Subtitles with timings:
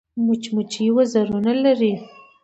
[0.25, 1.93] مچمچۍ وزرونه لري